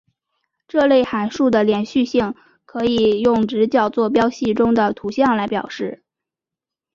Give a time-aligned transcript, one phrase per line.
[0.67, 2.33] 这类函数的连续性
[2.65, 6.01] 可以用直角坐标系中的图像来表示。